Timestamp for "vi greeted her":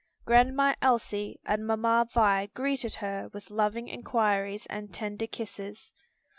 2.11-3.29